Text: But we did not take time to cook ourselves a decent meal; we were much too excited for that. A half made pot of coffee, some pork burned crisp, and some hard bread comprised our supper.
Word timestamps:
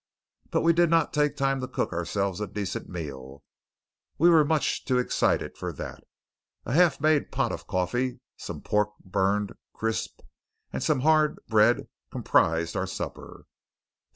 But 0.49 0.61
we 0.61 0.73
did 0.73 0.89
not 0.89 1.13
take 1.13 1.35
time 1.35 1.61
to 1.61 1.67
cook 1.67 1.93
ourselves 1.93 2.41
a 2.41 2.47
decent 2.47 2.89
meal; 2.89 3.43
we 4.17 4.31
were 4.31 4.43
much 4.43 4.83
too 4.83 4.97
excited 4.97 5.55
for 5.59 5.71
that. 5.73 6.03
A 6.65 6.73
half 6.73 6.99
made 6.99 7.31
pot 7.31 7.51
of 7.51 7.67
coffee, 7.67 8.19
some 8.35 8.61
pork 8.61 8.89
burned 9.05 9.53
crisp, 9.73 10.21
and 10.73 10.81
some 10.81 11.01
hard 11.01 11.37
bread 11.47 11.87
comprised 12.11 12.75
our 12.75 12.87
supper. 12.87 13.45